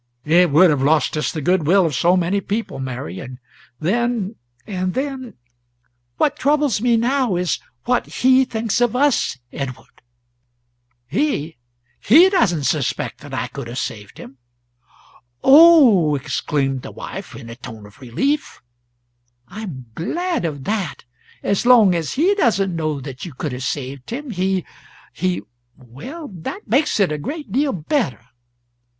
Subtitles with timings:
[0.25, 3.37] "It would have lost us the good will of so many people, Mary; and
[3.79, 4.33] then
[4.65, 5.35] and then"
[6.17, 10.01] "What troubles me now is, what he thinks of us, Edward."
[11.05, 11.57] "He?
[11.99, 14.39] He doesn't suspect that I could have saved him."
[15.43, 18.59] "Oh," exclaimed the wife, in a tone of relief,
[19.49, 21.05] "I am glad of that.
[21.43, 24.65] As long as he doesn't know that you could have saved him, he
[25.13, 25.43] he
[25.77, 28.25] well that makes it a great deal better.